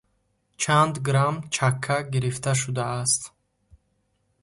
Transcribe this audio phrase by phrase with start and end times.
[0.61, 3.21] Чанд грамм чакка гирифта шудааст?